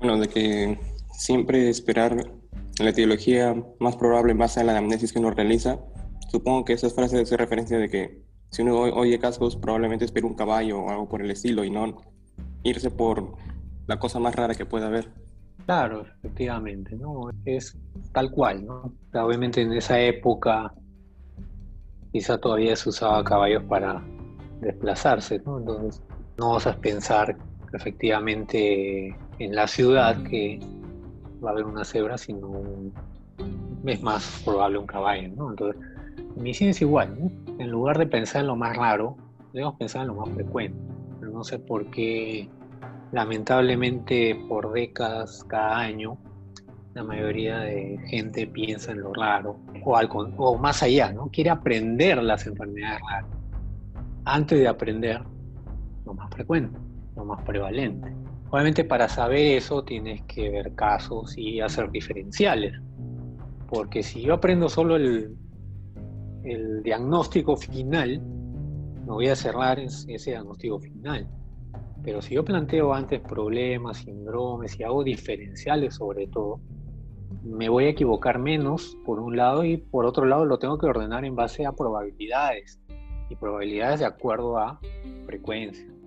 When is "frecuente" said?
40.30-40.78, 56.30-56.78